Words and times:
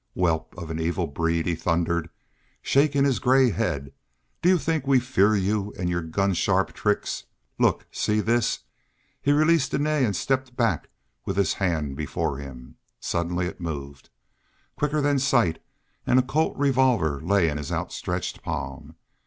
"Whelp 0.15 0.55
of 0.57 0.71
an 0.71 0.79
evil 0.79 1.05
breed!" 1.05 1.45
he 1.45 1.53
thundered, 1.53 2.09
shaking 2.63 3.03
his 3.03 3.19
gray 3.19 3.51
head. 3.51 3.93
"Do 4.41 4.49
you 4.49 4.57
think 4.57 4.87
we 4.87 4.99
fear 4.99 5.35
you 5.35 5.75
and 5.77 5.91
your 5.91 6.01
gunsharp 6.01 6.73
tricks? 6.73 7.25
Look! 7.59 7.85
See 7.91 8.19
this!" 8.19 8.61
He 9.21 9.31
released 9.31 9.69
Dene 9.73 9.85
and 9.85 10.15
stepped 10.15 10.55
back 10.55 10.89
with 11.23 11.37
his 11.37 11.53
hand 11.53 11.95
before 11.95 12.39
him. 12.39 12.77
Suddenly 12.99 13.45
it 13.45 13.61
moved, 13.61 14.09
quicker 14.75 15.01
than 15.01 15.19
sight, 15.19 15.61
and 16.07 16.17
a 16.17 16.23
Colt 16.23 16.57
revolver 16.57 17.21
lay 17.21 17.47
in 17.47 17.57
his 17.59 17.71
outstretched 17.71 18.41
palm. 18.41 18.95